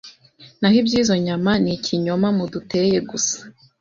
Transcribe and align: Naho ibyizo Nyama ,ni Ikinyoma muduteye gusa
Naho 0.59 0.75
ibyizo 0.81 1.13
Nyama 1.25 1.51
,ni 1.63 1.71
Ikinyoma 1.77 2.27
muduteye 2.37 2.97
gusa 3.09 3.37